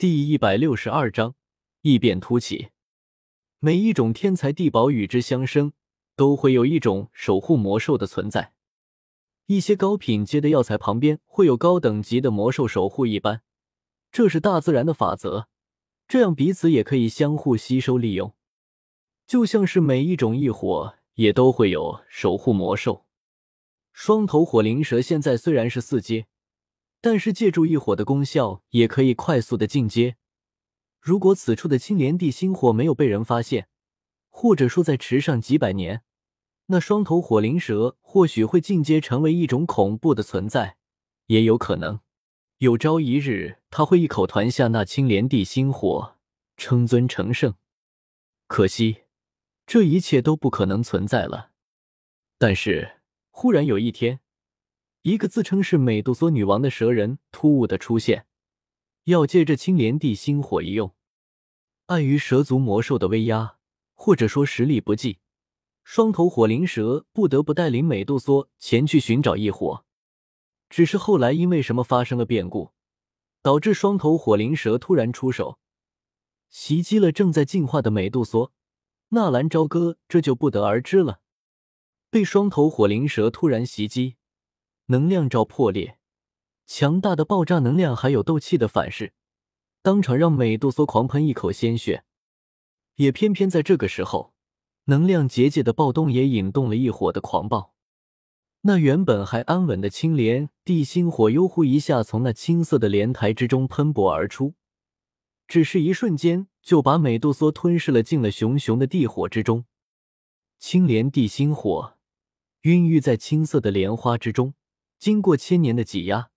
[0.00, 1.34] 第一百六十二章
[1.82, 2.70] 异变突起。
[3.58, 5.74] 每一种天才地宝与之相生，
[6.16, 8.54] 都会有一种守护魔兽的存在。
[9.44, 13.42] 一些高品阶的药材旁边会有高等级的魔兽守护一般，
[14.10, 15.48] 这是大自然的法则。
[16.08, 18.34] 这样彼此也可以相互吸收利用。
[19.26, 23.04] 就像是每一种异火也都会有守护魔兽。
[23.92, 26.28] 双头火灵蛇现在虽然是四阶。
[27.00, 30.16] 但是借助异火的功效，也可以快速的进阶。
[31.00, 33.68] 如果此处的青莲地心火没有被人发现，
[34.28, 36.02] 或者说在池上几百年，
[36.66, 40.76] 那双头火灵蛇或许会进阶成为一种恐怖的存在，
[41.26, 42.00] 也有可能
[42.58, 46.16] 有朝一日他会一口团下那青莲地心火，
[46.58, 47.54] 称尊成圣。
[48.46, 49.04] 可惜，
[49.66, 51.52] 这一切都不可能存在了。
[52.36, 54.20] 但是，忽然有一天。
[55.02, 58.26] 一个自称是美杜莎女王的蛇人突兀的出现，
[59.04, 60.94] 要借着青莲地心火一用。
[61.86, 63.56] 碍于蛇族魔兽的威压，
[63.94, 65.18] 或者说实力不济，
[65.84, 69.86] 双头火灵蛇不得不带领美杜莎前去寻找异火。
[70.68, 72.72] 只是后来因为什么发生了变故，
[73.40, 75.58] 导致双头火灵蛇突然出手，
[76.50, 78.52] 袭击了正在进化的美杜莎。
[79.08, 81.22] 纳兰朝歌这就不得而知了。
[82.10, 84.16] 被双头火灵蛇突然袭击。
[84.90, 85.98] 能量罩破裂，
[86.66, 89.12] 强大的爆炸能量还有斗气的反噬，
[89.82, 92.02] 当场让美杜莎狂喷一口鲜血。
[92.96, 94.34] 也偏偏在这个时候，
[94.86, 97.72] 能量结界的暴动也引动了一火的狂暴。
[98.62, 104.54] 那原本还安稳的青莲地心火，悠忽一下从那青色的莲台之中喷薄而出，
[105.46, 109.66] 只是一瞬间就把美杜莎吞噬了进了熊熊的地火之中。
[110.58, 111.94] 青莲地心火
[112.62, 114.54] 孕育在青色的莲花之中。
[115.00, 116.30] 经过千年的挤压、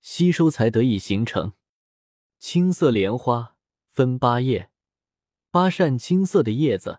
[0.00, 1.52] 吸收，才得以形成。
[2.40, 3.54] 青色莲花
[3.92, 4.70] 分八叶，
[5.52, 6.98] 八扇青色的叶子，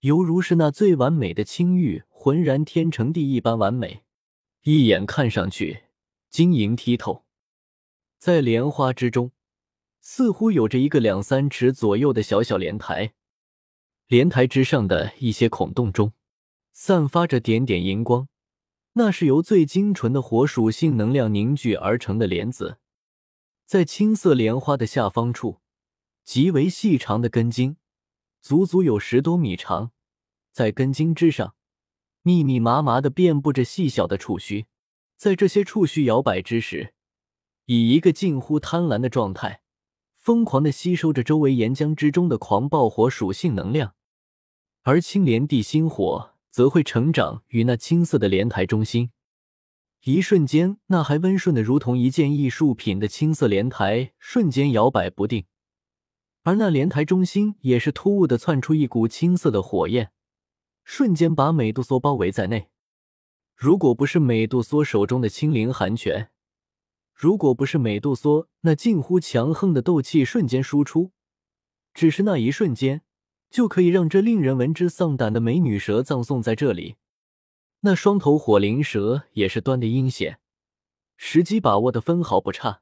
[0.00, 4.04] 犹如是那最完美的青玉，浑然天成地一般完美。
[4.64, 5.84] 一眼看上去
[6.28, 7.24] 晶莹剔透。
[8.18, 9.32] 在莲花之中，
[10.02, 13.14] 似乎有着一个两三尺左右的小小莲台，
[14.08, 16.12] 莲台之上的一些孔洞中，
[16.74, 18.28] 散发着点点银光。
[18.94, 22.78] 那是由最精纯的火属性能量凝聚而成的莲子，
[23.64, 25.60] 在青色莲花的下方处，
[26.24, 27.76] 极为细长的根茎，
[28.42, 29.92] 足足有十多米长，
[30.52, 31.54] 在根茎之上，
[32.20, 34.66] 密密麻麻的遍布着细小的触须，
[35.16, 36.92] 在这些触须摇摆之时，
[37.64, 39.62] 以一个近乎贪婪的状态，
[40.16, 43.94] 疯狂的吸收着周围岩浆之中的狂暴火属性能量，
[44.82, 46.31] 而青莲地心火。
[46.52, 49.10] 则会成长于那青色的莲台中心，
[50.04, 55.46] 一瞬间，那还温顺的如同一件艺术品的青色莲台瞬间摇摆不定，
[56.42, 60.12] 而那莲台中心也是突兀的窜出一股青色的火焰，
[60.84, 62.68] 瞬间把美杜莎包围在内。
[63.56, 66.30] 如果不是美杜莎手中的青灵寒泉，
[67.14, 71.12] 如果不是美杜莎那近乎强横的斗气瞬间输出，
[71.94, 73.02] 只是那一瞬间。
[73.52, 76.96] 就可以让这令人闻之丧胆的美女蛇葬送在这里。
[77.80, 80.40] 那双头火灵蛇也是端的阴险，
[81.18, 82.80] 时机把握的分毫不差。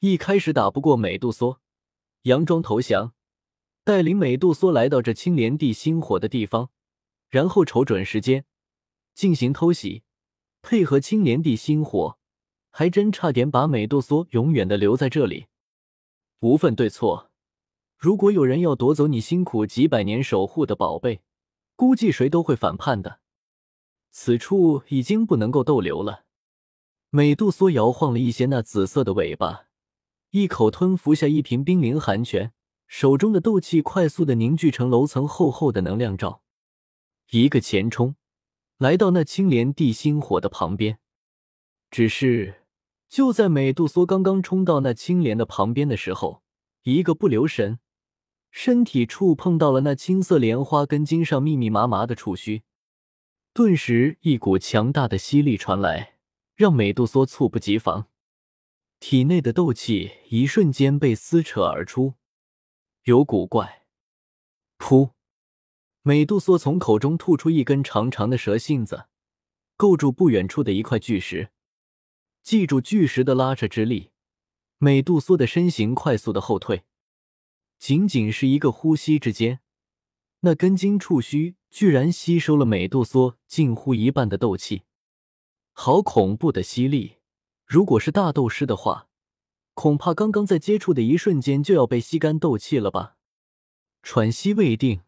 [0.00, 1.60] 一开始打不过美杜莎，
[2.24, 3.14] 佯装投降，
[3.84, 6.70] 带领美杜莎来到这青莲地心火的地方，
[7.28, 8.44] 然后瞅准时间
[9.14, 10.02] 进行偷袭，
[10.60, 12.18] 配合青莲地心火，
[12.70, 15.46] 还真差点把美杜莎永远的留在这里。
[16.40, 17.27] 无分对错。
[17.98, 21.20] 如果有人要夺走你辛苦几百年守护的宝贝，
[21.74, 23.18] 估计谁都会反叛的。
[24.12, 26.24] 此处已经不能够逗留了。
[27.10, 29.66] 美杜莎摇晃了一些那紫色的尾巴，
[30.30, 32.52] 一口吞服下一瓶冰凌寒泉，
[32.86, 36.42] 手中的斗气快速的凝聚成楼层厚厚的能量罩，
[37.30, 38.14] 一个前冲，
[38.76, 41.00] 来到那青莲地心火的旁边。
[41.90, 42.62] 只是
[43.08, 46.44] 就在美杜莎刚刚冲到那青莲的旁边的时候，
[46.84, 47.80] 一个不留神。
[48.60, 52.64] 身体触碰到了那青色莲花根茎上密密麻麻的触须，
[53.52, 56.16] 顿时一股强大的吸力传来，
[56.56, 58.08] 让美杜莎猝不及防，
[58.98, 62.14] 体内的斗气一瞬间被撕扯而出。
[63.04, 63.86] 有古怪！
[64.76, 65.12] 噗！
[66.02, 69.06] 美杜莎从口中吐出一根长长的蛇信子，
[69.76, 71.50] 构筑不远处的一块巨石。
[72.42, 74.10] 记住巨石的拉扯之力，
[74.78, 76.82] 美杜莎的身形快速的后退。
[77.78, 79.60] 仅仅是一个呼吸之间，
[80.40, 84.82] 那根茎触须居然吸收了美杜莎近乎一半的斗气，
[85.72, 87.16] 好恐怖的吸力！
[87.64, 89.08] 如果是大斗师的话，
[89.74, 93.16] 恐怕刚刚在接触的一瞬间就要被吸干斗气了吧？
[94.02, 95.02] 喘息未定，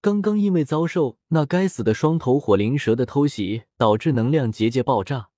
[0.00, 5.30] 刚刚因为遭受那该死的双头火灵蛇的偷袭，导致能量结界爆炸，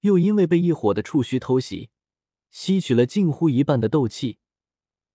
[0.00, 1.90] 又因为被异火的触须偷袭，
[2.50, 4.38] 吸取了近乎一半的斗气，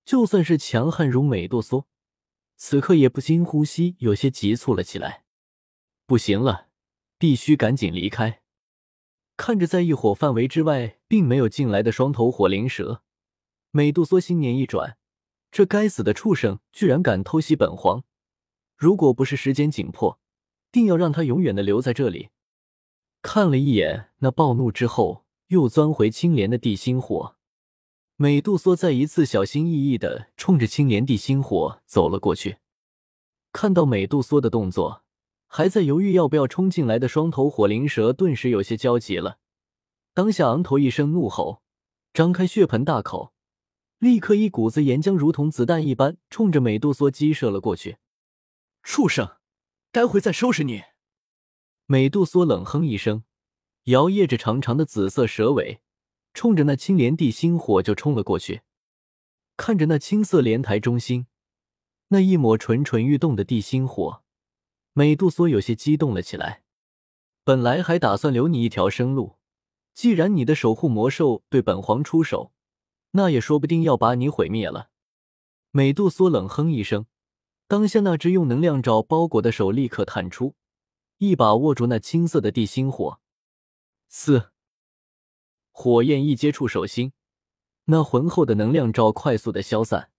[0.05, 1.85] 就算是强悍如美杜莎，
[2.55, 5.25] 此刻也不禁呼吸有些急促了起来。
[6.05, 6.67] 不行了，
[7.17, 8.43] 必须赶紧离开。
[9.35, 13.01] 看着在异火范围之外并没有进来的双头火灵蛇，
[13.71, 14.97] 美杜莎心念一转。
[15.51, 18.03] 这该死的畜生居然敢偷袭本皇！
[18.77, 20.19] 如果不是时间紧迫，
[20.71, 22.29] 定要让他永远的留在这里。
[23.21, 27.34] 看了一眼那暴怒之后又钻回青莲的地心火，
[28.17, 32.59] 美杜莎再一次小心翼翼的冲着青莲地心火走了过去。
[33.51, 35.03] 看到美杜莎的动作，
[35.47, 39.39] 还在犹豫要不要冲进来的双头火灵蛇顿时有些焦急了，
[40.13, 41.61] 当下昂头一声怒吼，
[42.13, 43.33] 张开血盆大口。
[43.99, 47.97] 立刻，一股子岩浆如同子弹一般冲着美杜莎击射了过去。
[48.81, 49.35] 畜生，
[49.91, 50.83] 待会再收拾你！
[51.85, 53.23] 美杜莎冷哼一声，
[53.85, 55.81] 摇曳着长长的紫色蛇尾，
[56.35, 58.61] 冲着那青莲地心火就冲了过去。
[59.57, 61.27] 看着那青色莲台中心
[62.09, 64.21] 那一抹蠢蠢欲动的地心火，
[64.93, 66.63] 美杜莎有些激动了起来。
[67.43, 69.37] 本来还打算留你一条生路，
[69.93, 72.51] 既然你的守护魔兽对本皇出手。
[73.11, 74.89] 那也说不定要把你毁灭了。
[75.71, 77.05] 美杜莎冷哼一声，
[77.65, 80.55] 当下那只用能量罩包裹的手立刻探出，
[81.19, 83.21] 一把握住那青色的地心火。
[84.09, 84.51] 四，
[85.77, 87.11] 火焰一接触手心，
[87.87, 90.09] 那浑厚的能量罩快速的消散。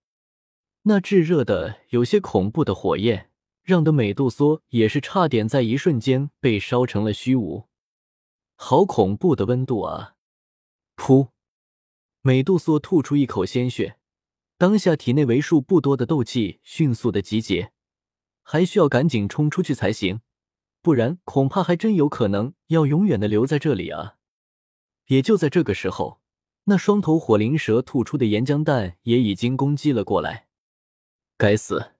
[0.82, 3.30] 那炙热的、有些恐怖的火焰，
[3.62, 7.68] 让的美杜莎也是差点在一瞬间被烧成了虚无。
[8.54, 10.16] 好恐怖的温度啊！
[10.94, 11.30] 噗。
[12.20, 13.96] 美杜莎吐出一口鲜血，
[14.58, 17.72] 当下体内为数不多的斗气迅速的集结，
[18.42, 20.20] 还需要赶紧冲出去才行，
[20.82, 24.15] 不然恐怕还真有可能要永远的留在这里啊！
[25.06, 26.20] 也就在这个时候，
[26.64, 30.48] 那双头火灵蛇吐出的岩浆弹也已经攻击了过来。
[31.36, 31.92] 该死！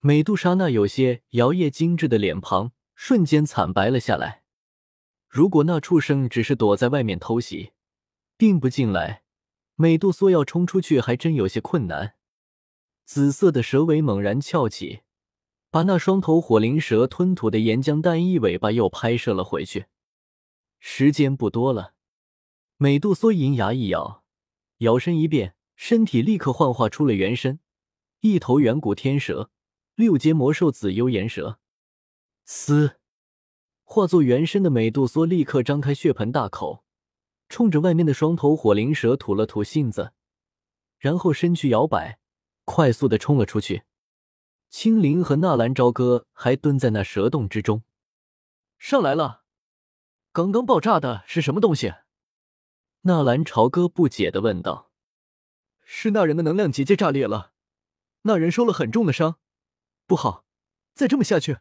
[0.00, 4.42] 美杜莎那有些摇曳精致的脸庞瞬间惨白了下来。
[5.28, 7.72] 如果那畜生只是躲在外面偷袭，
[8.36, 9.22] 并不进来。
[9.74, 12.14] 美杜莎要冲出去还真有些困难。
[13.04, 15.00] 紫色的蛇尾猛然翘起，
[15.70, 19.86] 把那双头火灵蛇吞吐的岩浆弹一尾巴又拍摄了回去。
[20.78, 21.94] 时间不多了，
[22.78, 24.22] 美杜莎银牙一咬，
[24.78, 27.58] 摇身一变，身体立刻幻化出了原身，
[28.20, 29.50] 一头远古天蛇，
[29.94, 31.58] 六阶魔兽紫幽岩蛇。
[32.44, 32.98] 嘶！
[33.82, 36.84] 化作原身的美杜莎立刻张开血盆大口。
[37.48, 40.12] 冲着外面的双头火灵蛇吐了吐信子，
[40.98, 42.18] 然后身躯摇摆，
[42.66, 43.84] 快速的冲了出去。
[44.68, 47.84] 青灵和纳兰朝歌还蹲在那蛇洞之中。
[48.78, 49.44] 上来了，
[50.32, 51.94] 刚刚爆炸的是什么东西？
[53.02, 54.90] 纳兰朝歌不解的问道。
[55.84, 57.52] 是那人的能量结界炸裂了，
[58.22, 59.38] 那人受了很重的伤，
[60.06, 60.44] 不好，
[60.94, 61.58] 再这么下去，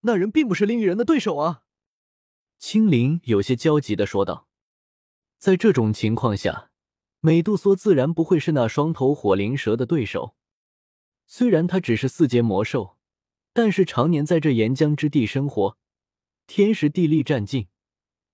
[0.00, 1.62] 那人并不是另一人的对手啊！
[2.58, 4.48] 青灵有些焦急的说道。
[5.38, 6.70] 在这种情况下，
[7.20, 10.36] 美杜莎自然不会是那双头火灵蛇的对手。
[11.26, 12.98] 虽然他只是四阶魔兽，
[13.54, 15.78] 但是常年在这岩浆之地生活，
[16.46, 17.68] 天时地利占尽，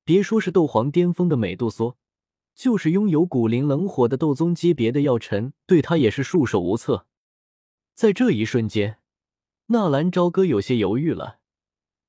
[0.03, 1.97] 别说是斗皇巅峰的美杜莎，
[2.61, 7.07] 就是拥有古灵冷火的斗宗级别的药尘，对他也是束手无策。
[7.95, 8.99] 在这一瞬间，
[9.69, 11.39] 纳兰朝歌有些犹豫了。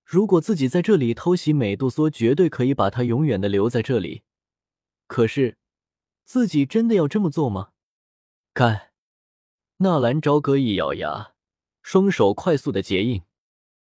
[0.03, 4.23] 如果自己在这里偷袭美杜莎，绝对可以把他永远的留在这里。
[5.07, 5.57] 可是，
[6.25, 7.69] 自己真的要这么做吗？
[8.53, 8.89] 干！
[9.77, 11.31] 纳兰朝歌一咬牙，
[11.81, 13.21] 双手快速的结印，